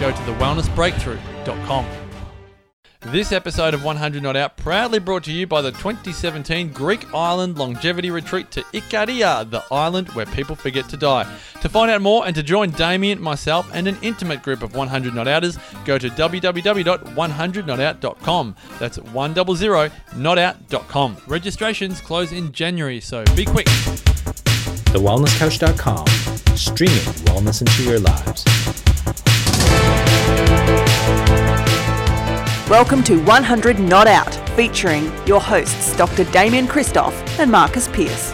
[0.00, 1.86] go to thewellnessbreakthrough.com.
[3.06, 7.56] This episode of 100 Not Out proudly brought to you by the 2017 Greek Island
[7.56, 11.24] Longevity Retreat to Ikaria, the island where people forget to die.
[11.62, 15.14] To find out more and to join Damian, myself, and an intimate group of 100
[15.14, 15.56] Not Outers,
[15.86, 18.56] go to www.100notout.com.
[18.78, 21.16] That's 100notout.com.
[21.26, 23.64] Registrations close in January, so be quick.
[24.90, 26.06] TheWellnessCouch.com,
[26.54, 28.44] streaming wellness into your lives.
[32.70, 36.22] Welcome to 100 Not Out, featuring your hosts Dr.
[36.22, 38.30] Damian Kristof and Marcus Pearce.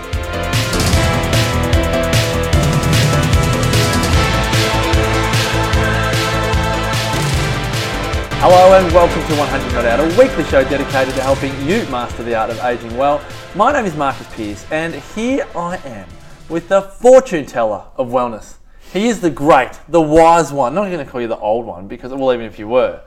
[8.43, 12.23] Hello and welcome to 100 Not Out, a weekly show dedicated to helping you master
[12.23, 13.25] the art of aging well.
[13.55, 16.07] My name is Marcus Pearce, and here I am
[16.51, 18.57] with the fortune teller of wellness.
[18.93, 20.75] He is the great, the wise one.
[20.75, 23.01] Not going to call you the old one because, well, even if you were,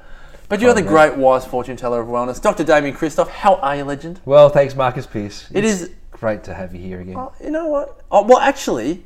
[0.50, 2.64] but you're the oh, great, wise fortune teller of wellness, Dr.
[2.64, 3.28] Damian Kristof.
[3.30, 4.20] How are you, legend?
[4.26, 5.48] Well, thanks, Marcus Pearce.
[5.54, 7.16] It It's is- great to have you here again.
[7.16, 8.02] Oh, you know what?
[8.12, 9.04] Oh, well, actually,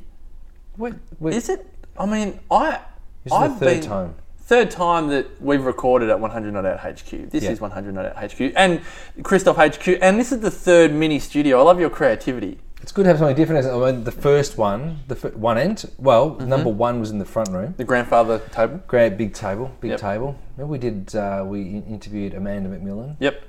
[0.76, 1.64] Wait, wait, is it?
[1.96, 2.80] I mean, I.
[3.22, 4.14] This is the I've third been- time.
[4.46, 7.30] Third time that we've recorded at 100 Not Out HQ.
[7.30, 7.50] This Yeah.
[7.52, 8.82] is 100 Not Out HQ and
[9.22, 11.60] Kristof HQ, and this is the third mini studio.
[11.60, 12.58] I love your creativity.
[12.84, 13.64] It's good to have something different.
[13.66, 16.48] I mean, the first one, the one end, well, Mm-hmm.
[16.50, 17.72] number one was in the front room.
[17.78, 18.82] The grandfather table.
[18.86, 20.00] Great big table, big Yep.
[20.00, 20.36] table.
[20.58, 23.16] Remember we did, uh, we interviewed Amanda McMillan.
[23.20, 23.42] Yep.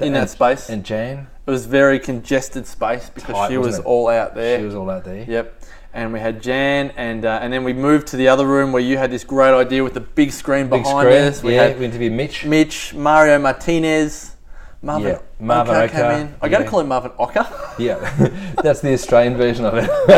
[0.00, 0.68] In that and- space.
[0.70, 1.28] And Jan.
[1.46, 3.84] it was very congested space because Tight, she was it?
[3.84, 4.58] all out there.
[4.58, 5.24] She was all out there.
[5.24, 5.54] Yep.
[5.92, 8.82] And we had Jan, and uh, and then we moved to the other room where
[8.82, 11.22] you had this great idea with the big screen Big behind screen.
[11.28, 11.42] us.
[11.44, 12.44] We yeah, had we interviewed Mitch.
[12.44, 14.33] Mitch, Mario Martinez,
[14.84, 16.34] Marvin, Yeah, Marvin Oka came in.
[16.42, 17.46] I got to call him Marvin Ocker.
[17.78, 17.96] Yeah,
[18.62, 19.90] that's the Australian version of it.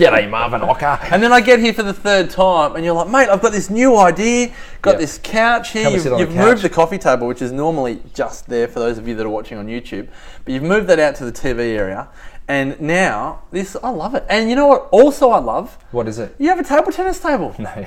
[0.00, 0.98] G'day, Marvin Ocker.
[1.12, 3.52] And then I get here for the third time, and you're like, mate, I've got
[3.52, 4.52] this new idea.
[4.82, 5.00] Got Yep.
[5.00, 5.84] this couch here.
[5.84, 8.98] Come You've, you've moved couch." the coffee table, which is normally just there for those
[8.98, 10.08] of you that are watching on YouTube,
[10.44, 12.08] but you've moved that out to the TV area.
[12.48, 14.24] And now this, I love it.
[14.30, 14.88] And you know what?
[14.90, 16.34] Also, I love What is it?
[16.38, 17.54] you have a table tennis table.
[17.58, 17.84] No,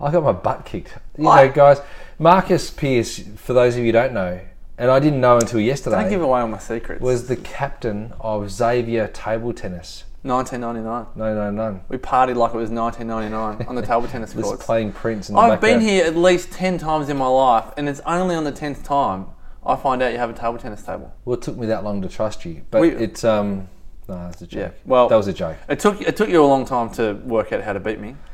[0.00, 0.92] I got my butt kicked.
[1.16, 1.80] You I- know, guys,
[2.18, 4.40] Marcus Pearce, for those of you who don't know,
[4.78, 6.02] and I didn't know until yesterday.
[6.02, 7.00] Don't give away all my secrets.
[7.00, 10.04] was the captain of Xavier Table Tennis.
[10.22, 11.06] 1999.
[11.14, 11.80] No, no, none.
[11.88, 14.64] We partied like it was 1999 on the table tennis This courts.
[14.64, 17.88] playing Prince in the I've been here at least 10 times in my life, and
[17.88, 19.26] it's only on the 10th time
[19.64, 21.12] I find out you have a table tennis table.
[21.24, 23.68] Well, it took me that long to trust you, but We- it's um,
[24.08, 24.60] no, it's a joke.
[24.60, 25.56] Yeah, well- that was a joke.
[25.68, 28.16] It took it took you a long time to work out how to beat me.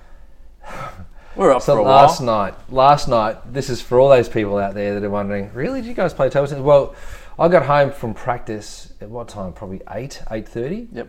[1.37, 2.45] We were up So for a last while.
[2.45, 5.81] night, last night, this is for all those people out there that are wondering, really,
[5.81, 6.63] did you guys play table tennis?
[6.63, 6.95] Well,
[7.39, 9.53] I got home from practice at what time?
[9.55, 10.89] Probably eight, eight thirty.
[10.93, 11.09] Yep.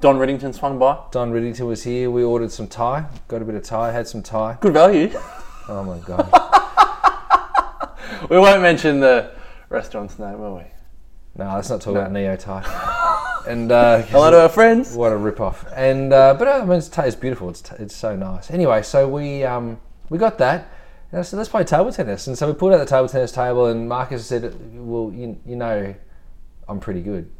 [0.00, 0.98] Don Riddington swung by.
[1.10, 2.10] Don Riddington was here.
[2.10, 3.04] We ordered some Thai.
[3.28, 3.92] Got a bit of Thai.
[3.92, 4.56] Had some Thai.
[4.60, 5.10] Good value.
[5.68, 6.26] Oh my god.
[8.28, 9.30] we won't mention the
[9.68, 10.64] restaurant's name, will we?
[11.36, 12.62] no, let's not talk about Neo Thai.
[13.46, 14.94] And uh, Hello to our friends.
[14.94, 15.64] What a rip off!
[15.74, 17.48] And uh, but uh, I mean, it's, it's beautiful.
[17.50, 18.50] It's, it's so nice.
[18.50, 20.68] Anyway, so we um, we got that.
[21.10, 22.26] And I said, let's play table tennis.
[22.26, 25.56] And so we pulled out the table tennis table, and Marcus said, "Well, you, you
[25.56, 25.94] know,
[26.68, 27.30] I'm pretty good."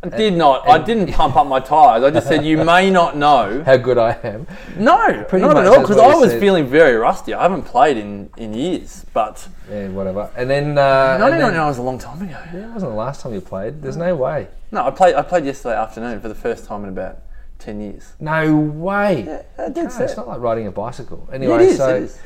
[0.00, 0.68] I did not.
[0.68, 2.04] I didn't pump up my tyres.
[2.04, 3.62] I just said you may not know.
[3.66, 4.46] How good I am.
[4.76, 5.80] No, Pretty not at all.
[5.80, 6.40] Because I was said.
[6.40, 7.34] feeling very rusty.
[7.34, 10.30] I haven't played in, in years, but Yeah, whatever.
[10.36, 10.78] And then.
[10.78, 12.38] Uh, and 1999 then was a long time ago.
[12.54, 13.82] yeah, it wasn't the last time you played.
[13.82, 14.46] There's no way.
[14.70, 15.16] No, I played.
[15.16, 17.18] I played yesterday afternoon for the first time in about
[17.58, 18.12] ten years.
[18.20, 19.42] No way.
[19.58, 21.28] I did No, it's not like riding a bicycle.
[21.32, 21.76] Anyway, it is.
[21.78, 22.20] so it is.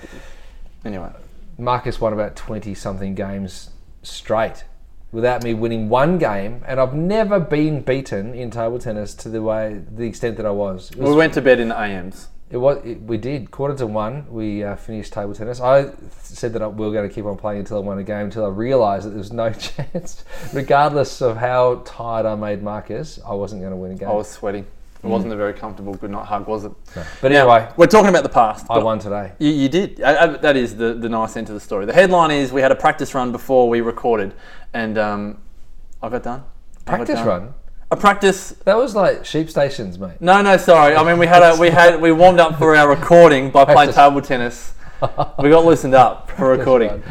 [0.84, 1.10] Anyway,
[1.58, 3.70] Marcus won about 20 something games
[4.02, 4.64] straight
[5.12, 9.42] without me winning one game, and I've never been beaten in table tennis to the
[9.42, 10.90] way, the extent that I was.
[10.96, 12.28] Was we went to bed in the AMs.
[12.50, 12.84] It was.
[12.84, 14.26] It, we did quarter to one.
[14.30, 15.60] We uh, finished table tennis.
[15.60, 18.02] I said that I, we were going to keep on playing until I won a
[18.02, 18.26] game.
[18.26, 23.18] Until I realised that there was no chance, regardless of how tired I made Marcus,
[23.26, 24.08] I wasn't going to win a game.
[24.08, 24.66] I was sweating.
[25.02, 26.70] It wasn't a very comfortable good night hug, was it?
[27.20, 28.66] but anyway, We're talking about the past.
[28.70, 29.32] I but won today.
[29.40, 30.00] You, you did.
[30.00, 31.86] Uh, uh, that is the, the nice end to the story.
[31.86, 34.32] The headline is we had a practice run before we recorded,
[34.72, 35.38] and um,
[36.00, 36.44] I got done.
[36.86, 37.26] I got Practice done.
[37.26, 37.54] run.
[37.90, 38.50] A practice.
[38.64, 40.20] That was like sheep stations, mate.
[40.20, 40.94] No, no, sorry.
[40.94, 43.76] I mean, we had a we had we warmed up for our recording by playing
[43.92, 43.96] Practice.
[43.96, 44.72] table tennis.
[45.42, 46.90] We got loosened up for recording.
[46.92, 47.02] Um,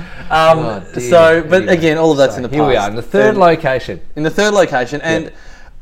[0.59, 1.09] Oh, dear.
[1.09, 2.55] so, but Anyway, again, all of that's so in the past.
[2.57, 3.99] Here we are in the third And- location.
[4.15, 5.33] in the third location, and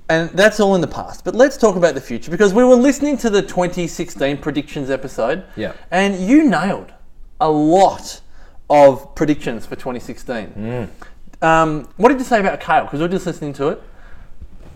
[0.10, 1.24] and that's all in the past.
[1.24, 5.44] But let's talk about the future because we were listening to the 2016 predictions episode,
[5.56, 5.74] Yeah.
[5.92, 6.92] and you nailed
[7.40, 8.22] a lot
[8.70, 10.90] of predictions for 2016.
[11.42, 12.84] Um, what did you say about Kale?
[12.84, 13.82] Because we are just listening to it.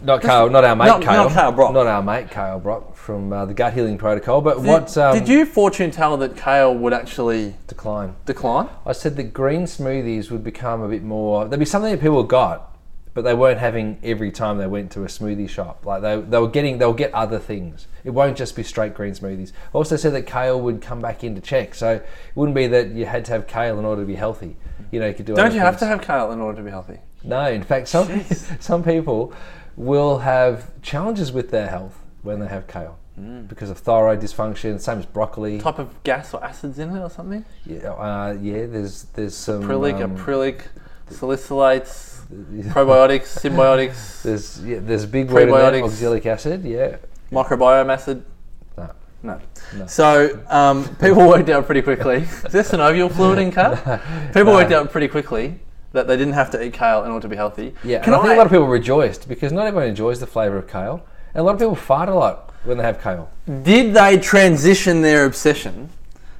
[0.01, 1.24] Not Kale, not our mate not- Kale.
[1.30, 1.74] not Kale Brock.
[1.74, 4.41] Not our mate Kale Brock from uh, the Gut Healing Protocol.
[4.41, 8.15] But what um, did you fortune tell that Kale would actually decline?
[8.25, 8.68] decline?
[8.85, 11.45] I said that green smoothies would become a bit more.
[11.47, 12.72] There'd be something that people got,
[13.13, 15.86] but they weren't having every time they went to a smoothie shop.
[15.86, 17.88] Like they, they were getting, they'll get other things.
[18.04, 19.51] It won't just be straight green smoothies.
[19.74, 22.89] I also said that kale would come back into check, so it wouldn't be that
[22.89, 24.57] you had to have kale in order to be healthy.
[24.94, 25.33] You know, you could do.
[25.33, 27.00] Don't you have to have Kale in order to be healthy?
[27.24, 28.24] No, in fact, some
[28.60, 29.33] some people
[29.75, 33.00] will have challenges with their health when they have kale.
[33.48, 35.59] Because of thyroid dysfunction, same as broccoli.
[35.59, 37.45] Type of gas or acids in it or something?
[37.63, 38.66] Yeah, uh, yeah.
[38.66, 40.62] There's there's some Acrylic, um, acrylic,
[41.09, 42.12] salicylates,
[42.73, 46.63] probiotics, symbiotics, There's yeah, there's a big word in there, oxalic acid.
[46.63, 46.97] Yeah.
[47.31, 48.23] microbiome acid.
[49.23, 49.39] No.
[49.77, 49.87] No.
[49.87, 52.17] So um, people worked out pretty quickly.
[52.45, 53.77] Is there synovial fluid in kale?
[54.33, 55.61] People worked out pretty quickly
[55.93, 57.73] that they didn't have to eat kale in order to be healthy.
[57.83, 58.03] Yeah.
[58.03, 60.57] Can and I, think a lot of people rejoiced because not everyone enjoys the flavour
[60.57, 63.29] of kale, and a lot of people fart a lot when they have kale.
[63.63, 65.89] Did they transition their obsession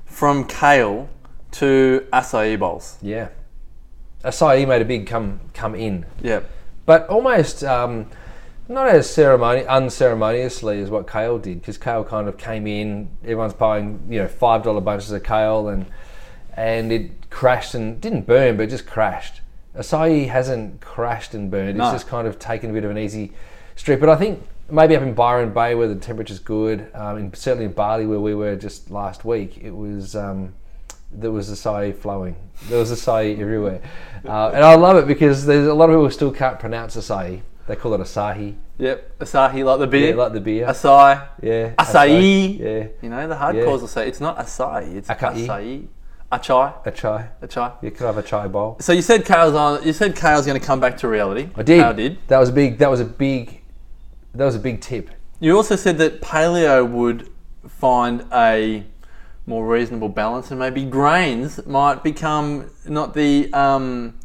[0.06, 1.07] from kale
[1.51, 2.97] to acai bowls?
[3.01, 3.30] Yeah.
[4.25, 6.42] Acai made a big come come in, Yeah.
[6.86, 8.07] but almost um,
[8.68, 13.07] not as ceremoni- unceremoniously as what kale did, because kale kind of came in.
[13.24, 15.86] Everyone's buying you know five dollar bunches of kale, and
[16.57, 19.39] and it crashed and didn't burn, but just crashed.
[19.74, 21.77] Acai hasn't crashed and burned.
[21.77, 21.86] No.
[21.86, 23.31] It's just kind of taken a bit of an easy
[23.77, 24.00] street.
[24.01, 27.66] But I think maybe up in Byron Bay where the temperature's good, um, and certainly
[27.66, 30.54] in Bali where we were just last week, it was um,
[31.19, 32.36] there was acai flowing.
[32.69, 33.81] There was acai everywhere,
[34.25, 36.95] uh, and I love it because there's a lot of people who still can't pronounce
[36.95, 37.42] acai.
[37.68, 38.56] They call it asahi.
[38.77, 39.19] Yep.
[39.19, 40.10] Asahi, like the beer.
[40.10, 40.65] Yeah, like the beer.
[40.68, 41.27] Acai.
[41.42, 41.74] Yeah.
[41.75, 42.60] Acai.
[42.60, 42.88] Yeah.
[43.01, 43.65] You know, the hardcores Yeah.
[43.65, 45.48] will say it's not acai, it's Acai.
[45.48, 45.88] acai.
[46.33, 46.74] Achai.
[46.86, 47.30] A chai.
[47.44, 47.74] Achai.
[47.83, 48.77] You could have a chai bowl.
[48.80, 49.83] So you said Kale's on.
[49.83, 51.50] You said Kale's going to come back to reality.
[51.56, 51.80] I did.
[51.81, 52.18] Kale did.
[52.27, 52.80] That was a big.
[52.80, 53.62] That was a big.
[54.33, 55.12] That was a big tip.
[55.39, 57.30] You also said that paleo would
[57.68, 58.83] find a
[59.45, 63.52] more reasonable balance, and maybe grains might become not the.
[63.54, 64.19] Um,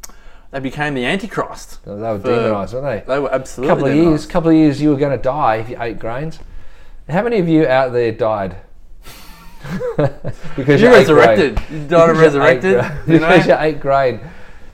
[0.50, 1.84] they became the antichrist.
[1.84, 3.12] They were For- demonised, weren't they?
[3.14, 3.74] They were absolutely.
[3.74, 4.04] couple of years.
[4.06, 4.30] demonised.
[4.30, 4.80] Couple of years.
[4.80, 6.38] You were going to die if you ate grains.
[7.08, 8.56] How many of you out there died?
[10.56, 11.60] because You ate resurrected.
[11.70, 12.80] You died and you resurrected.
[12.80, 12.92] grain.
[13.06, 13.28] You know?
[13.28, 14.20] because you ate grain.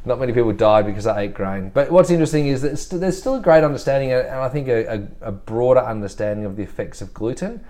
[0.05, 1.71] Not many people died because they ate grain.
[1.73, 5.29] But what's interesting is that there's still a great understanding, and I think a, a,
[5.29, 7.65] a broader understanding of the effects of gluten.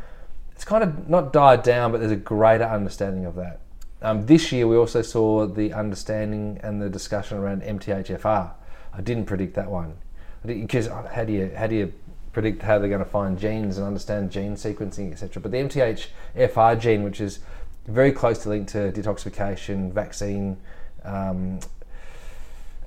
[0.54, 3.60] It's kind of not died down, but there's a greater understanding of that.
[4.02, 8.52] Um, this year, we also saw the understanding and the discussion around MTHFR.
[8.92, 9.96] I didn't predict that one
[10.44, 11.92] because how do you how do you
[12.32, 15.40] predict how they're going to find genes and understand gene sequencing, etc.
[15.40, 17.38] But the MTHFR gene, which is
[17.86, 20.56] very closely linked to detoxification, vaccine,
[21.04, 21.60] um,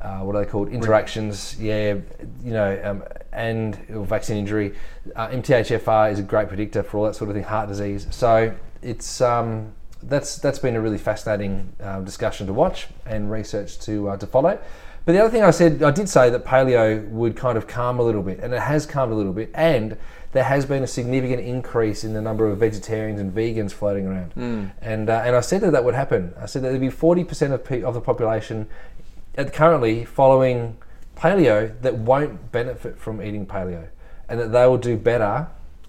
[0.02, 0.70] uh, what are they called?
[0.70, 1.96] Interactions, yeah,
[2.44, 4.76] you know, um, and vaccine injury.
[5.16, 8.08] Uh, MTHFR is a great predictor for all that sort of thing, heart disease.
[8.12, 9.74] So it's um,
[10.04, 14.28] that's that's been a really fascinating uh, discussion to watch and research to uh, to
[14.28, 14.60] follow.
[15.06, 17.98] But the other thing I said, I did say that paleo would kind of calm
[17.98, 19.98] a little bit, and it has calmed a little bit, and
[20.34, 24.34] there has been a significant increase in the number of vegetarians and vegans floating around.
[24.82, 26.34] And uh, and I said that that would happen.
[26.40, 28.97] I said that there'd be forty percent of pe- of the population at
[29.38, 30.78] Uh, currently following
[31.16, 33.88] paleo that won't benefit from eating paleo.
[34.30, 35.48] and that they will do better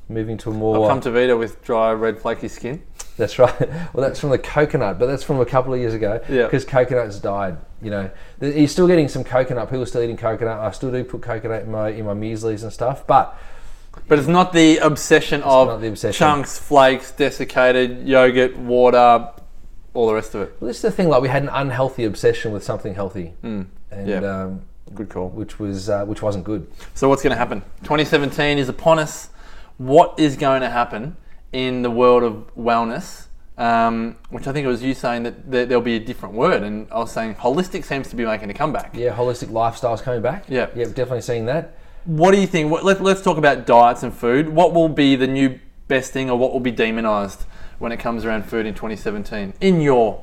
[0.09, 0.85] moving to a more.
[0.85, 2.83] I've come to Vita with dry, red, flaky skin.
[3.17, 3.55] That's right.
[3.93, 6.21] Well, that's from the coconut, but that's from a couple of years ago.
[6.29, 6.45] Yeah.
[6.45, 7.57] Because coconut's died.
[7.83, 9.69] You know, you're still getting some coconut.
[9.69, 10.59] People are still eating coconut.
[10.59, 13.37] I still do put coconut in my in my mueslis and stuff, but
[14.07, 16.19] But it's not the obsession of not the obsession.
[16.19, 19.31] chunks, flakes, desiccated yogurt, water,
[19.95, 20.57] all the rest of it.
[20.61, 21.09] well, this is the thing.
[21.09, 23.69] Like we had an unhealthy obsession with something healthy, and
[24.05, 24.19] Yeah.
[24.19, 24.63] um,
[24.95, 25.29] Good call.
[25.29, 26.67] which was uh, which wasn't good.
[26.95, 27.61] So what's going to happen?
[27.83, 29.31] 2017 is upon us.
[29.77, 31.17] What is going to happen
[31.53, 33.27] in the world of wellness?
[33.59, 36.63] Um, which I think it was you saying that there- there'll be a different word,
[36.63, 38.91] and I was saying holistic seems to be making a comeback.
[38.95, 40.45] Yeah, holistic lifestyles coming back.
[40.49, 40.67] Yeah.
[40.77, 41.75] yeah, definitely seeing that.
[42.05, 42.71] What do you think?
[42.71, 44.49] Let, let's talk about diets and food.
[44.51, 47.45] What will be the new best thing, or what will be demonized
[47.79, 49.55] when it comes around food in 2017?
[49.61, 50.23] In your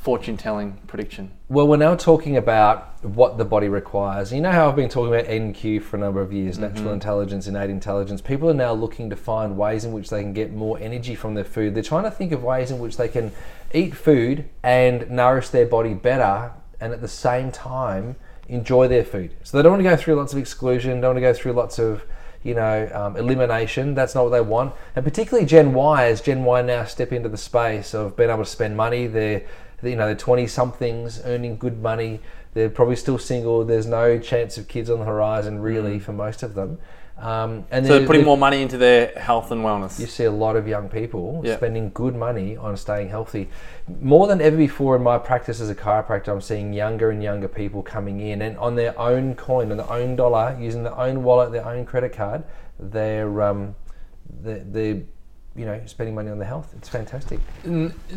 [0.00, 1.30] fortune-telling prediction.
[1.50, 4.32] Well, we're now talking about what the body requires.
[4.32, 6.94] You know how I've been talking about NQ for a number of years, natural mm-hmm.
[6.94, 8.22] intelligence, innate intelligence.
[8.22, 11.34] People are now looking to find ways in which they can get more energy from
[11.34, 11.74] their food.
[11.74, 13.30] They're trying to think of ways in which they can
[13.74, 18.16] eat food and nourish their body better and at the same time
[18.48, 19.34] enjoy their food.
[19.42, 21.52] So they don't want to go through lots of exclusion, don't want to go through
[21.52, 22.04] lots of
[22.42, 23.94] you know, um, elimination.
[23.94, 24.74] That's not what they want.
[24.96, 28.44] And particularly Gen Y, as Gen Y now step into the space of being able
[28.44, 29.06] to spend money.
[29.06, 29.42] They're,
[29.82, 32.20] you know, they're 20 somethings earning good money.
[32.54, 33.64] They're probably still single.
[33.64, 36.78] There's no chance of kids on the horizon, really, for most of them.
[37.20, 40.00] Um, and So they're putting more money into their health and wellness.
[40.00, 41.56] you see a lot of young people Yeah.
[41.56, 43.50] spending good money on staying healthy.
[44.00, 47.48] More than ever before in my practice as a chiropractor, I'm seeing younger and younger
[47.48, 51.22] people coming in and on their own coin, on their own dollar, using their own
[51.22, 52.42] wallet, their own credit card,
[52.78, 53.74] they're, um,
[54.42, 55.02] they're, they're
[55.56, 56.72] you know, spending money on their health.
[56.78, 57.40] It's fantastic.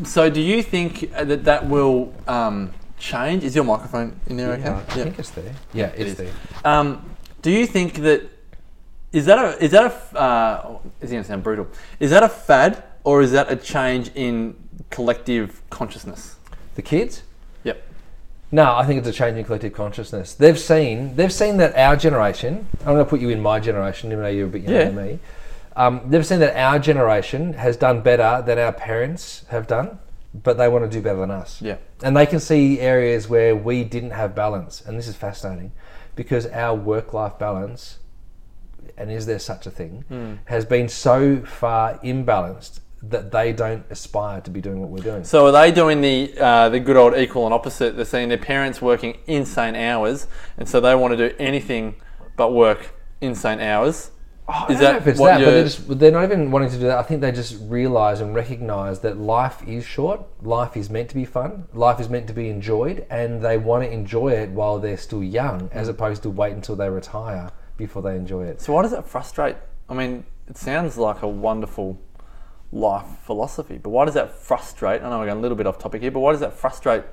[0.05, 3.43] So do you think uh, that that will um, change?
[3.43, 4.57] Is your microphone in there?
[4.57, 5.01] Yeah, okay.
[5.01, 5.53] I think it's there.
[5.73, 6.17] Yeah, it's is.
[6.17, 6.31] there.
[6.63, 7.03] Um,
[7.41, 8.29] do you think that
[9.13, 11.67] is that a is that a f- uh, is going to sound brutal?
[11.99, 14.55] Is that a fad or is that a change in
[14.89, 16.35] collective consciousness?
[16.75, 17.23] The kids?
[17.63, 17.81] Yep.
[18.51, 20.33] No, I think it's a change in collective consciousness.
[20.33, 22.67] They've seen they've seen that our generation.
[22.81, 24.85] I'm going to put you in my generation, even though you're a bit younger Yeah.
[24.85, 25.19] than me.
[25.75, 29.97] Um, they've seen that our generation has done better than our parents have done,
[30.43, 31.61] but they want to do better than us.
[31.63, 31.77] Yeah.
[32.03, 35.71] And they can see areas where we didn't have balance, and this is fascinating,
[36.15, 37.97] because our work-life balance,
[38.97, 40.33] and is there such a thing, Hmm.
[40.45, 45.23] has been so far imbalanced that they don't aspire to be doing what we're doing.
[45.25, 47.95] So are they doing the uh, the good old equal and opposite?
[47.95, 51.95] They're seeing their parents working insane hours, and so they want to do anything
[52.37, 54.11] but work insane hours.
[54.47, 56.69] I Is don't know that if it's what that, they're, just, they're not even wanting
[56.71, 56.97] to do that.
[56.97, 60.19] I think they just realise and recognise that life is short.
[60.41, 61.65] Life is meant to be fun.
[61.73, 65.23] Life is meant to be enjoyed, and they want to enjoy it while they're still
[65.23, 68.61] young, as opposed to wait until they retire before they enjoy it.
[68.61, 69.55] So why does that frustrate?
[69.89, 71.99] I mean, it sounds like a wonderful
[72.71, 75.01] life philosophy, but why does that frustrate?
[75.01, 77.03] I know we're going a little bit off topic here, but why does that frustrate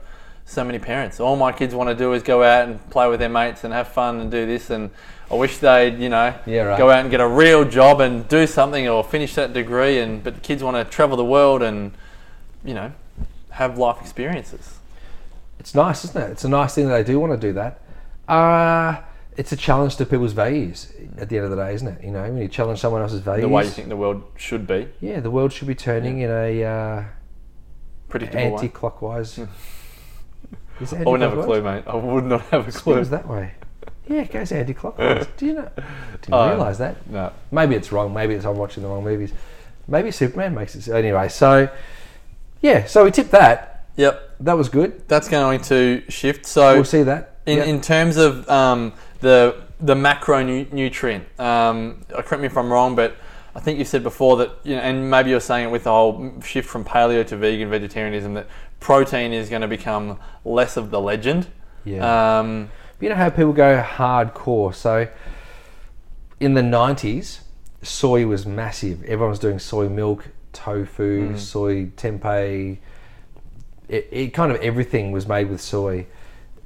[0.47, 1.21] so many parents?
[1.21, 3.73] All my kids want to do is go out and play with their mates and
[3.73, 4.91] have fun and do this, and
[5.31, 6.79] I wish they'd, you know, Yeah, right.
[6.79, 9.99] go out and get a real job and do something or finish that degree.
[10.01, 11.93] And but kids want to travel the world and,
[12.65, 12.93] you know,
[13.51, 14.79] have life experiences.
[15.61, 16.31] It's nice, isn't it?
[16.31, 17.81] It's a nice thing that they do want to do that.
[18.27, 18.97] Uh,
[19.41, 22.05] it's a challenge to people's values at the end of the day, isn't it?
[22.05, 24.67] You know, when you challenge someone else's values, The way you think the world should
[24.67, 27.05] be, yeah, the world should be turning in a uh,
[28.09, 28.53] predictable way.
[28.53, 29.39] anti-clockwise.
[30.81, 31.45] Is it I wouldn't have a anti-clockwise?
[31.47, 31.85] clue, mate.
[31.87, 32.95] I would not have a clue.
[32.95, 33.55] Spins that way.
[34.09, 35.27] Yeah, it goes anti-clockwise.
[35.39, 35.69] Do you know?
[36.23, 37.07] Didn't Uh, realise that.
[37.09, 37.33] No.
[37.51, 38.13] Maybe it's wrong.
[38.13, 39.33] Maybe it's I'm watching the wrong movies.
[39.89, 40.83] Maybe Superman makes it.
[40.83, 41.69] so- Anyway, so
[42.61, 43.87] yeah, so we tipped that.
[43.97, 44.37] Yep.
[44.41, 45.07] That was good.
[45.09, 46.45] That's going to shift.
[46.47, 47.39] So We'll see that.
[47.47, 47.67] in, Yep.
[47.69, 53.17] in terms of um, the the macronutrient, um, uh, correct me if I'm wrong, but
[53.55, 55.91] I think you said before that, you know, and maybe you're saying it with the
[55.91, 58.47] whole shift from paleo to vegan vegetarianism, that
[58.79, 61.47] protein is going to become less of the legend.
[61.85, 62.39] Yeah.
[62.41, 64.75] Um, you know how people go hardcore.
[64.75, 65.09] So
[66.39, 67.41] in the 90s,
[67.83, 69.03] soy was massive.
[69.05, 72.79] Everyone was doing soy milk, tofu, soy tempeh.
[73.89, 76.07] It, it kind of everything was made with soy.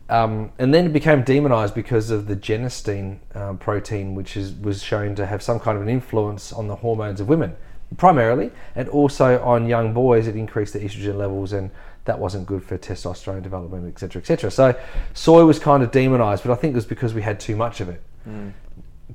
[0.09, 4.83] Um, and then it became demonized because of the genistein um, protein, which is, was
[4.83, 7.57] shown to have some kind of an influence on the hormones of women,
[7.97, 10.27] primarily, and also on young boys.
[10.27, 11.71] It increased the estrogen levels, and
[12.05, 14.51] that wasn't good for testosterone development, etc., etc.
[14.51, 14.79] So,
[15.15, 17.81] soy was kind of demonized, but I think it was because we had too much
[17.81, 18.03] of it.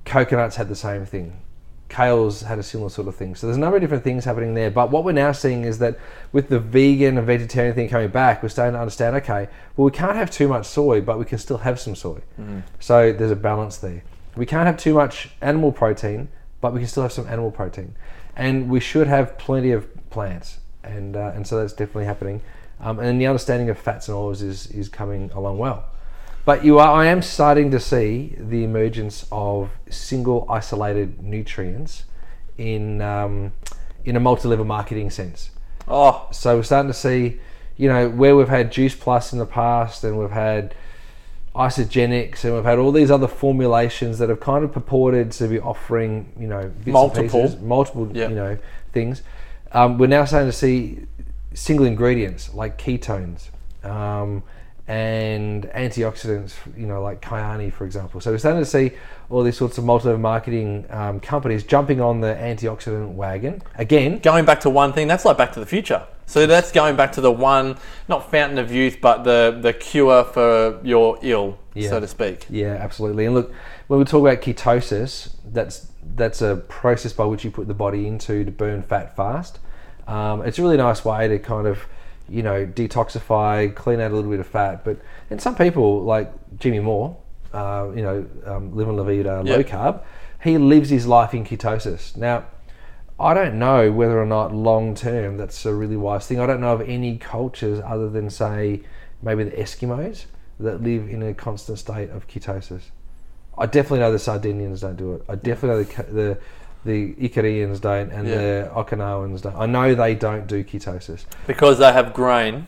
[0.06, 1.40] Coconuts had the same thing.
[1.90, 3.36] Kales had a similar sort of thing.
[3.36, 4.70] So there's a number of different things happening there.
[4.70, 5.98] But what we're now seeing is that
[6.32, 9.92] with the vegan and vegetarian thing coming back, we're starting to understand okay, well, we
[9.92, 12.22] can't have too much soy, but we can still have some soy.
[12.80, 14.04] So there's a balance there.
[14.36, 16.30] We can't have too much animal protein,
[16.62, 17.96] but we can still have some animal protein,
[18.36, 22.42] and we should have plenty of plants, and uh, and so that's definitely happening.
[22.80, 25.89] Um, and the understanding of fats and oils is is coming along well.
[26.50, 32.06] But you are, I am starting to see the emergence of single isolated nutrients
[32.58, 33.54] in um,
[34.04, 35.52] in a multi-level marketing sense.
[35.88, 37.40] Oh, So we're starting to see,
[37.78, 40.74] you know, where we've had Juice Plus in the past, and we've had
[41.54, 45.60] Isagenix, and we've had all these other formulations that have kind of purported to be
[45.60, 47.44] offering, you know, Multiple.
[47.44, 48.28] pieces, multiple, Yep.
[48.32, 48.58] you know,
[48.92, 49.22] things.
[49.72, 51.02] Um, we're now starting to see
[51.54, 53.50] single ingredients like ketones.
[53.84, 54.42] Um,
[54.90, 58.20] and antioxidants, you know, like Kyani, for example.
[58.20, 58.94] So we're starting to see
[59.30, 64.18] all these sorts of multi-level marketing um, companies jumping on the antioxidant wagon again.
[64.18, 66.08] going back to one thing, that's like Back to the Future.
[66.26, 67.78] So that's going back to the one,
[68.08, 71.90] not fountain of youth, but the the cure for your ill, Yeah.
[71.90, 72.48] so to speak.
[72.50, 73.26] Yeah, absolutely.
[73.26, 73.54] And look,
[73.88, 78.08] when we talk about ketosis, that's that's a process by which you put the body
[78.08, 79.60] into to burn fat fast.
[80.08, 81.86] Um, it's a really nice way to kind of,
[82.30, 84.84] you know, detoxify, clean out a little bit of fat.
[84.84, 87.18] But and some people like Jimmy Moore,
[87.54, 90.04] uh, you know, um, live and la vida, low carb,
[90.44, 92.16] he lives his life in ketosis.
[92.16, 92.46] Now,
[93.20, 96.40] I don't know whether or not long term that's a really wise thing.
[96.40, 98.82] I don't know of any cultures other than say
[99.22, 100.26] maybe the Eskimos
[100.60, 102.84] that live in a constant state of ketosis.
[103.58, 105.24] I definitely know the Sardinians don't do it.
[105.28, 106.40] I definitely know the the
[106.86, 108.36] the Icarians don't, and Yeah.
[108.36, 109.56] the Okinawans don't.
[109.56, 111.26] I know they don't do ketosis.
[111.48, 112.68] Because they have grain.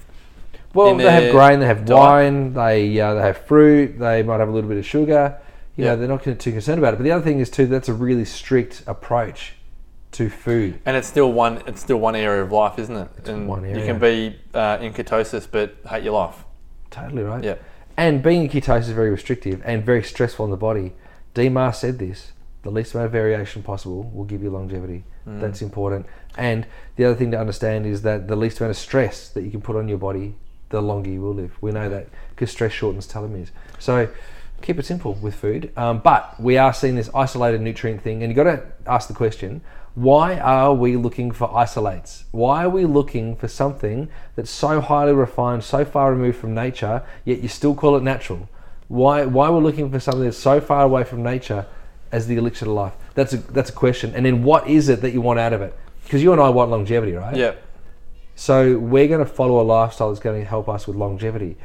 [0.74, 2.00] Well, they have grain, they have diet.
[2.00, 5.38] wine, they uh, they have fruit, they might have a little bit of sugar.
[5.76, 5.92] You Yeah.
[5.92, 6.98] know, they're not too concerned about it.
[6.98, 9.54] But the other thing is too, that's a really strict approach
[10.14, 10.80] to food.
[10.86, 11.62] And it's still one.
[11.68, 13.10] It's still one area of life, isn't it?
[13.28, 13.80] and one area.
[13.80, 16.44] You can be uh, in ketosis, but hate your life.
[16.90, 17.44] Totally right.
[17.44, 17.56] Yeah.
[17.98, 20.94] And being in ketosis is very restrictive and very stressful on the body.
[21.36, 22.32] DMAR said this
[22.64, 25.04] the least amount of variation possible will give you longevity.
[25.28, 25.42] Mm.
[25.42, 26.06] That's important.
[26.38, 26.66] And
[26.96, 29.62] the other thing to understand is that the least amount of stress that you can
[29.62, 30.36] put on your body,
[30.70, 31.58] the longer you will live.
[31.62, 33.50] We know that because stress shortens telomeres.
[33.80, 34.10] So
[34.62, 35.72] keep it simple with food.
[35.76, 39.14] Um, but we are seeing this isolated nutrient thing, and you've got to ask the
[39.14, 39.62] question
[39.94, 42.24] why are we looking for isolates?
[42.32, 47.04] Why are we looking for something that's so highly refined, so far removed from nature,
[47.26, 48.48] yet you still call it natural?
[48.88, 51.66] Why, why we're looking for something that's so far away from nature
[52.12, 52.94] as the elixir to life?
[53.14, 54.14] That's a, that's a question.
[54.16, 55.78] And then what is it that you want out of it?
[56.04, 57.36] Because you and I want longevity, right?
[57.36, 57.56] Yeah.
[58.36, 61.58] So we're going to follow a lifestyle that's going to help us with longevity.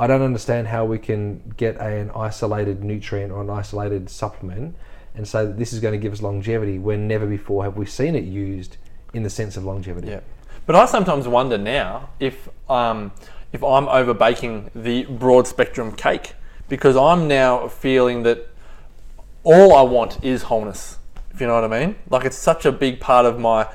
[0.00, 4.74] I don't understand how we can get an isolated nutrient or an isolated supplement
[5.14, 7.86] and say that this is going to give us longevity when never before have we
[7.86, 8.78] seen it used
[9.12, 10.08] in the sense of longevity.
[10.08, 10.20] Yeah,
[10.66, 13.12] but I sometimes wonder now if um,
[13.52, 16.34] if I'm over baking the broad spectrum cake
[16.68, 18.48] because I'm now feeling that
[19.44, 20.98] all I want is wholeness.
[21.32, 23.68] If you know what I mean, like it's such a big part of my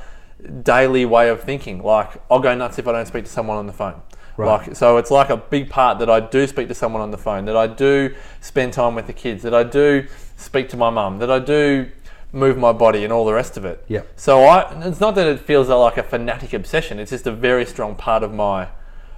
[0.63, 1.81] daily way of thinking.
[1.81, 4.01] Like I'll go nuts if I don't speak to someone on the phone.
[4.37, 4.67] Right.
[4.67, 7.17] Like so, it's like a big part that I do speak to someone on the
[7.17, 10.91] phone, that I do spend time with the kids, that I do speak to my
[10.91, 11.89] mum, that I do
[12.31, 13.83] move my body and all the rest of it.
[13.87, 14.07] Yep.
[14.15, 16.99] So I, it's not that it feels like a fanatic obsession.
[16.99, 18.67] It's just a very strong part of my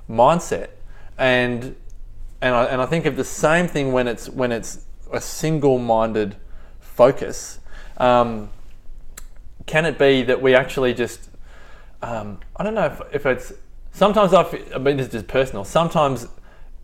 [0.09, 0.69] mindset,
[1.17, 1.75] and
[2.41, 6.35] and I, and I think of the same thing when it's when it's a single-minded
[6.79, 7.59] focus.
[7.97, 8.49] Um,
[9.65, 11.29] can it be that we actually just
[12.01, 13.53] um, I don't know if, if it's
[13.91, 15.65] sometimes I feel, I mean this is just personal.
[15.65, 16.27] Sometimes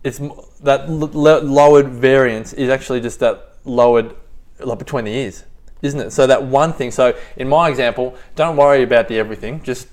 [0.04, 0.20] it's
[0.62, 4.14] that l- l- lowered variance is actually just that lowered
[4.60, 5.44] like between the ears,
[5.82, 6.12] isn't it?
[6.12, 6.92] So that one thing.
[6.92, 9.64] So in my example, don't worry about the everything.
[9.64, 9.88] Just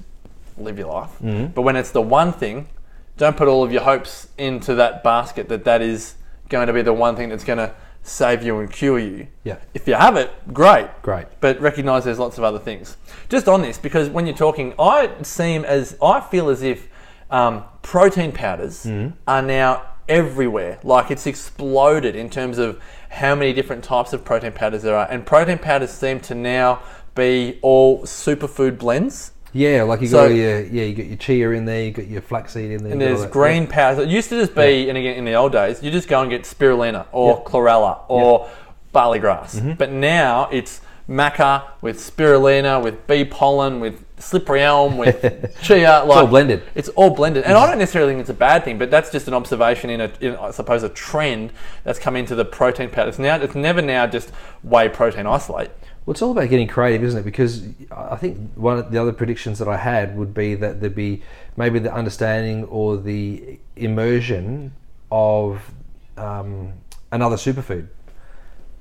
[0.58, 1.10] live your life.
[1.54, 2.68] But when it's the one thing,
[3.16, 6.16] don't put all of your hopes into that basket that that is
[6.48, 9.28] going to be the one thing that's going to save you and cure you.
[9.44, 9.58] Yeah.
[9.74, 10.88] If you have it, great.
[11.02, 11.26] Great.
[11.40, 12.96] But recognize there's lots of other things.
[13.28, 16.88] Just on this, because when you're talking, I seem as I feel as if
[17.30, 18.86] um, protein powders
[19.26, 20.78] are now everywhere.
[20.82, 25.08] Like it's exploded in terms of how many different types of protein powders there are,
[25.10, 26.82] and protein powders seem to now
[27.14, 29.32] be all superfood blends.
[29.52, 32.06] Yeah, like you So- got your yeah, you got your chia in there, you got
[32.08, 34.06] your flaxseed in there, And you got all there's green powders.
[34.06, 36.30] It used to just be, and again in the old days, you just go and
[36.30, 37.50] get spirulina or Yeah.
[37.50, 38.48] chlorella or
[38.92, 39.56] barley grass.
[39.56, 39.72] Mm-hmm.
[39.72, 46.02] But now it's maca with spirulina, with bee pollen, with slippery elm, with chia.
[46.06, 46.62] Like, all blended.
[46.74, 49.26] It's all blended, and I don't necessarily think it's a bad thing, but that's just
[49.28, 51.52] an observation in a, in, I suppose, a trend
[51.84, 53.18] that's come into the protein powders.
[53.18, 54.30] Now it's never now just
[54.62, 55.70] whey protein isolate.
[56.04, 57.24] Well, it's all about getting creative, isn't it?
[57.24, 57.62] Because
[57.92, 61.22] I think one of the other predictions that I had would be that there'd be
[61.56, 64.72] maybe the understanding or the immersion
[65.12, 65.70] of
[66.16, 66.72] um,
[67.12, 67.86] another superfood.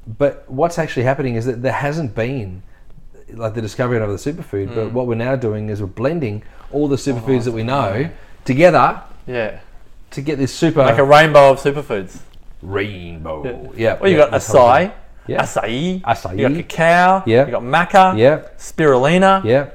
[0.08, 2.64] But what's actually happening is that there hasn't been
[3.34, 4.70] like the discovery of the superfood.
[4.70, 4.76] Mm.
[4.76, 8.10] But what we're now doing is we're blending all the Oh, superfoods that we know
[8.46, 9.60] together Yeah.
[10.12, 12.20] to get this super Like a rainbow of superfoods.
[12.62, 13.72] rainbow.
[13.76, 14.00] Yeah.
[14.00, 14.92] Well, you yeah, got acai,
[15.28, 15.44] Yeah.
[15.44, 16.38] acai, Acai.
[16.38, 17.46] you got cacao, Yeah.
[17.46, 18.42] you got maca, Yeah.
[18.58, 19.68] spirulina, Yeah.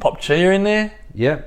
[0.00, 0.92] pop chia in there.
[1.14, 1.42] Yeah.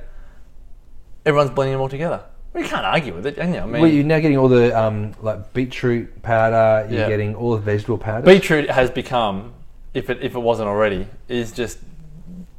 [1.26, 2.22] Everyone's blending them all together.
[2.54, 3.60] We can't argue with it, can you?
[3.60, 6.88] I mean, Well, you're now getting all the um, like beetroot powder.
[6.90, 7.08] You're Yeah.
[7.10, 8.26] getting all the vegetable powder.
[8.26, 9.54] beetroot has become,
[9.94, 11.80] if it if it wasn't already, is just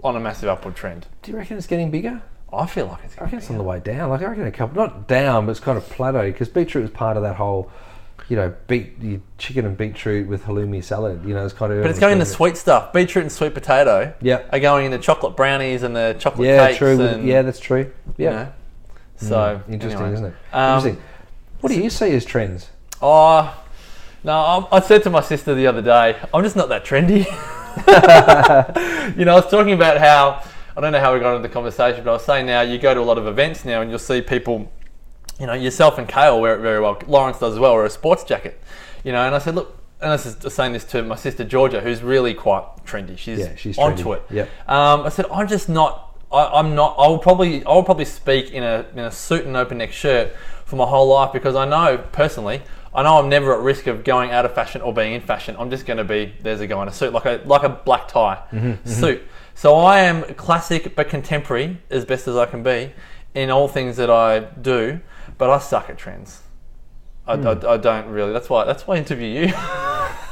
[0.04, 1.06] on a massive upward trend.
[1.22, 2.20] Do you reckon it's getting bigger?
[2.52, 3.16] I feel like it's.
[3.18, 4.10] I reckon it's on the way down.
[4.10, 6.90] Like I reckon a couple, not down, but it's kind of plateaued because beetroot was
[6.90, 7.70] part of that whole,
[8.28, 11.24] you know, beet you, chicken and beetroot with halloumi salad.
[11.24, 11.82] You know, it's kind of.
[11.82, 12.92] But it's going into sweet stuff.
[12.92, 14.42] Beetroot and sweet potato Yeah.
[14.52, 16.78] are going into chocolate brownies and the chocolate Yeah, cakes.
[16.78, 17.00] true.
[17.00, 17.92] And, yeah, that's true.
[18.16, 18.52] you Yeah, know.
[19.16, 20.14] So interesting, anyway.
[20.14, 20.34] isn't it?
[20.52, 21.02] Um, interesting.
[21.60, 22.70] What do you see as trends?
[23.00, 23.54] Oh,
[24.24, 24.32] no,
[24.72, 27.24] I, I said to my sister the other day, I'm just not that trendy.
[29.16, 30.42] you know, I was talking about how,
[30.76, 32.78] I don't know how we got into the conversation, but I was saying now you
[32.78, 34.70] go to a lot of events now and you'll see people,
[35.38, 36.98] you know, yourself and Kale wear it very well.
[37.06, 38.60] Lawrence does as well, wear a sports jacket.
[39.04, 41.80] You know, and I said, look, and I was saying this to my sister Georgia,
[41.80, 43.16] who's really quite trendy.
[43.16, 44.16] She's, Yeah, she's onto trendy.
[44.16, 44.22] it.
[44.30, 44.48] Yep.
[44.68, 46.02] Um, I said, I'm just not.
[46.32, 46.96] I, I'm not.
[46.98, 47.64] I will probably.
[47.64, 50.32] I will probably speak in a in a suit and open neck shirt
[50.64, 52.62] for my whole life because I know personally.
[52.94, 55.54] I know I'm never at risk of going out of fashion or being in fashion.
[55.58, 57.68] I'm just going to be there's a guy in a suit, like a like a
[57.68, 58.42] black tie
[58.84, 59.22] suit.
[59.54, 62.92] So I am classic but contemporary as best as I can be
[63.36, 65.00] in all things that I do.
[65.38, 66.42] But I suck at trends.
[67.26, 68.32] I, I, I don't really.
[68.32, 68.64] That's why.
[68.64, 69.52] That's why I interview you.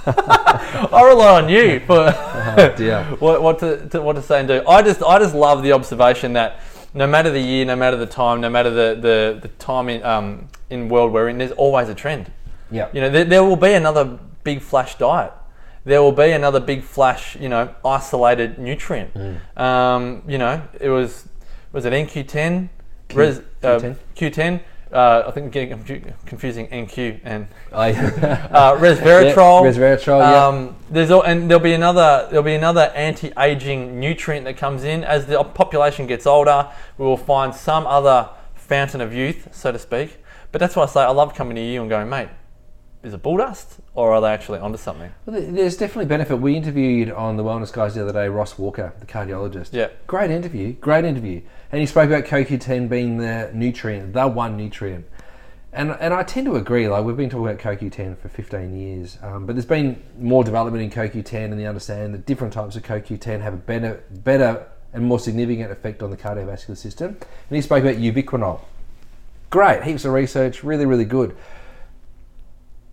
[0.07, 2.11] I rely on you for
[2.77, 3.05] dear.
[3.19, 4.63] what, what to, to what to say and do.
[4.67, 6.61] I just I just love the observation that
[6.95, 10.03] no matter the year, no matter the time, no matter the the, the time in
[10.03, 12.31] um in world we're in, there's always a trend.
[12.71, 12.89] Yeah.
[12.93, 15.33] You know, there, there will be another big flash diet.
[15.85, 19.11] There will be another big flash, you know, isolated nutrient.
[19.57, 21.29] Um, you know, it was
[21.73, 22.69] was it NQ10,
[23.13, 23.97] Res, uh, Q10?
[24.17, 24.61] Q10.
[24.93, 29.65] Uh, I think I'm getting confu- confusing NQ and I, uh, resveratrol.
[29.65, 30.47] Yeah, resveratrol, yeah.
[30.47, 35.03] Um, there's al- and there'll be another there'll be another anti-aging nutrient that comes in
[35.03, 36.71] as the population gets older.
[36.97, 40.19] We will find some other fountain of youth, so to speak.
[40.53, 42.29] But that's why I say I love coming to you and going, mate.
[43.05, 45.13] Is it bull dust, or are they actually onto something?
[45.27, 46.37] Well, There's definitely benefit.
[46.37, 49.75] We interviewed on the Wellness Guys the other day Ross Walker, the cardiologist.
[49.75, 49.91] Yeah.
[50.07, 51.43] Great interview, great interview.
[51.71, 55.05] And he spoke about CoQ10 being the nutrient, the one nutrient.
[55.75, 56.89] And, and I tend to agree.
[56.89, 60.83] Like we've been talking about CoQ10 for 15 years, um, but there's been more development
[60.83, 65.05] in CoQ10, and the understand that different types of CoQ10 have a better, better and
[65.05, 67.09] more significant effect on the cardiovascular system.
[67.09, 68.63] And he spoke about ubiquinol.
[69.51, 71.37] Great, heaps of research, really, really good.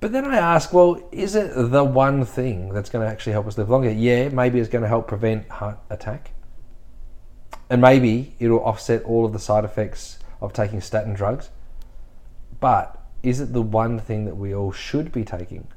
[0.01, 3.45] But then I ask, well, is it the one thing that's going to actually help
[3.45, 3.91] us live longer?
[3.91, 6.31] Yeah, maybe it's going to help prevent heart attack.
[7.69, 11.49] And maybe it'll offset all of the side effects of taking statin drugs.
[12.59, 15.67] But is it the one thing that we all should be taking?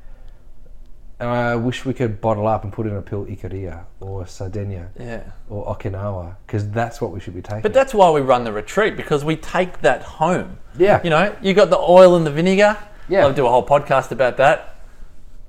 [1.20, 4.88] And I wish we could bottle up and put in a pill Ikaria or Sardinia
[4.98, 5.22] Yeah.
[5.50, 7.60] or Okinawa because that's what we should be taking.
[7.62, 10.58] But that's why we run the retreat because we take that home.
[10.78, 11.00] Yeah.
[11.04, 12.78] You know, you got the oil and the vinegar.
[13.08, 13.24] Yeah.
[13.26, 14.76] I'll do a whole podcast about that.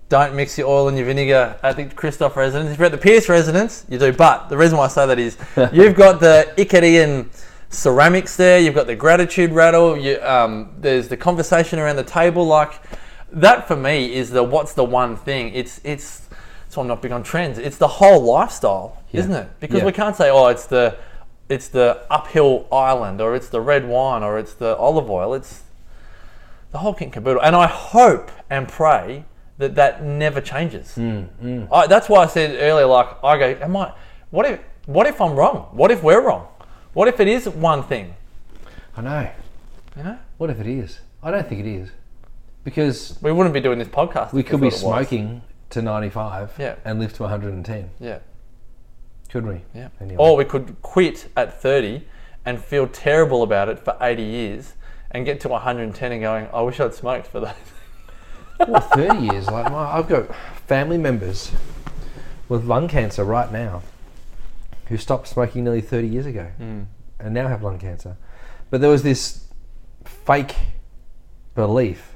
[0.07, 2.71] Don't mix your oil and your vinegar at the Kristof residence.
[2.71, 4.13] If you're at the Pearce residence, you do.
[4.13, 5.37] But the reason why I say that is
[5.73, 7.27] you've got the Icarian
[7.69, 8.59] ceramics there.
[8.59, 9.97] You've got the gratitude rattle.
[9.97, 12.45] You, um, there's the conversation around the table.
[12.45, 12.73] Like
[13.31, 15.53] that for me is the what's the one thing.
[15.53, 16.21] It's it's.
[16.69, 17.57] So I'm not big on trends.
[17.57, 19.47] It's the whole lifestyle, isn't it?
[19.61, 19.85] Because Yeah.
[19.85, 20.97] we can't say, oh, it's the
[21.47, 25.33] it's the uphill island, or it's the red wine, or it's the olive oil.
[25.33, 25.61] It's
[26.75, 27.41] the whole kit and caboodle.
[27.41, 29.23] And I hope and pray
[29.59, 30.95] that that never changes.
[30.95, 31.63] Hmm, hmm.
[31.71, 33.93] I, that's why I said earlier, like I go, am I?
[34.29, 34.59] What if?
[34.85, 35.69] What if I'm wrong?
[35.71, 36.47] What if we're wrong?
[36.91, 38.13] What if it is one thing?
[38.97, 39.29] I know.
[39.95, 40.99] You know, What if it is?
[41.23, 41.91] I don't think it is.
[42.65, 44.33] Because we wouldn't be doing this podcast.
[44.33, 45.07] we could be thought it was.
[45.07, 46.75] smoking to 95 Yeah.
[46.83, 47.89] and live to 110.
[48.01, 48.19] Yeah,
[49.29, 49.61] Could we?
[49.73, 49.87] yeah.
[50.01, 50.17] Anyway.
[50.19, 52.05] Or we could quit at 30
[52.43, 54.73] and feel terrible about it for 80 years
[55.15, 57.57] and get to 110 and going, I wish I'd smoked for that.
[58.57, 59.47] Well, 30 years.
[59.47, 60.33] Like my, I've got
[60.65, 61.51] family members
[62.47, 63.83] with lung cancer right now
[64.87, 66.83] who stopped smoking nearly 30 years ago hmm.
[67.19, 68.15] and now have lung cancer.
[68.69, 69.47] But there was this
[70.05, 70.55] fake
[71.53, 72.15] belief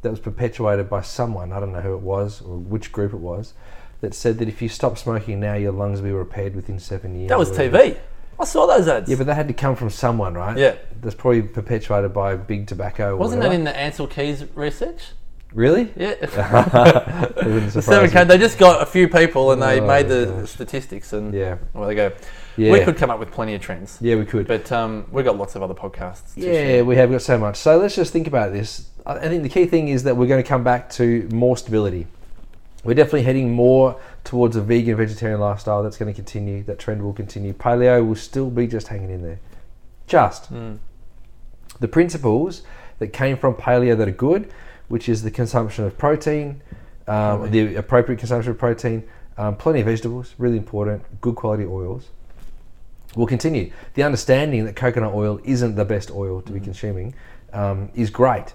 [0.00, 3.20] that was perpetuated by someone, I don't know who it was or which group it
[3.20, 3.52] was,
[4.00, 7.14] that said that if you stop smoking now, your lungs will be repaired within seven
[7.14, 7.28] years.
[7.28, 7.50] That was.
[7.50, 7.98] TV.
[8.40, 9.10] I saw those ads.
[9.10, 10.56] Yeah, but that had to come from someone, right?
[10.56, 10.76] Yeah.
[11.00, 13.12] That's probably perpetuated by big tobacco.
[13.14, 15.08] Or Wasn't that in the Ancel Keys research?
[15.52, 15.92] Really?
[15.96, 16.14] Yeah.
[17.38, 18.24] The 7K, me.
[18.24, 20.50] they just got a few people and they Oh, made the gosh.
[20.50, 21.56] statistics and Yeah.
[21.72, 22.16] well, there you go.
[22.56, 22.72] Yeah.
[22.72, 23.98] We could come up with plenty of trends.
[24.00, 24.46] Yeah, we could.
[24.46, 26.34] But um, we've got lots of other podcasts.
[26.34, 27.56] to Yeah, we have got so much.
[27.56, 28.88] So let's just think about this.
[29.06, 32.06] I think the key thing is that we're going to come back to more stability.
[32.84, 33.98] We're definitely heading more
[34.28, 35.82] towards a vegan vegetarian lifestyle.
[35.82, 36.62] That's going to continue.
[36.64, 37.54] That trend will continue.
[37.54, 39.40] Paleo will still be just hanging in there.
[40.06, 40.50] Just.
[41.80, 42.60] The principles
[42.98, 44.52] that came from paleo that are good,
[44.88, 46.60] which is the consumption of protein,
[47.06, 49.02] um, the appropriate consumption of protein,
[49.38, 52.10] um, plenty of vegetables, really important, good quality oils,
[53.16, 53.72] will continue.
[53.94, 57.14] The understanding that coconut oil isn't the best oil to be consuming
[57.54, 58.52] um, is great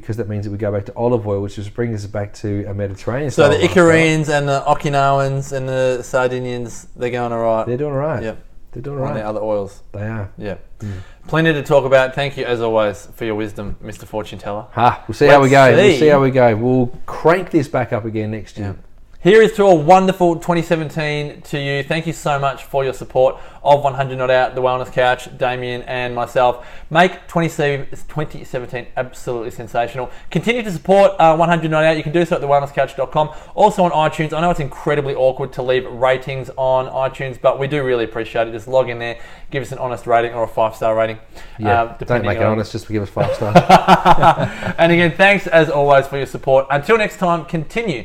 [0.00, 2.32] because that means that we go back to olive oil, which just brings us back
[2.34, 3.30] to a Mediterranean.
[3.30, 3.56] So the.
[3.56, 7.66] Icarians and the Okinawans and the Sardinians, they're going all right.
[7.66, 8.22] they're doing all right.
[8.22, 8.44] Yep.
[8.72, 9.82] They're doing all On the other oils.
[9.92, 10.30] They are.
[10.36, 10.58] Yeah.
[10.80, 10.98] Hmm.
[11.26, 12.14] Plenty to talk about.
[12.14, 14.04] Thank you, as always, for your wisdom, Mr.
[14.04, 14.66] Fortune Teller.
[14.72, 15.76] Ha, we'll see how we Let's go.
[15.76, 15.98] We'll see.
[15.98, 16.56] see how we go.
[16.56, 18.78] We'll crank this back up again next year.
[19.20, 21.82] Here is to a wonderful 2017 to you.
[21.82, 25.82] Thank you so much for your support of 100 Not Out, The Wellness Couch, Damian
[25.82, 26.64] and myself.
[26.88, 30.08] Make 2017 absolutely sensational.
[30.30, 31.96] Continue to support uh, 100 Not Out.
[31.96, 33.30] You can do so at thewellnesscouch.com.
[33.56, 34.32] Also on iTunes.
[34.32, 38.46] I know it's incredibly awkward to leave ratings on iTunes, but we do really appreciate
[38.46, 38.52] it.
[38.52, 41.18] Just log in there, give us an honest rating or a five star rating.
[41.58, 42.70] Yeah, uh, don't make it on- honest.
[42.70, 43.56] Just give us five stars.
[44.78, 46.68] and again, thanks as always for your support.
[46.70, 48.04] Until next time, continue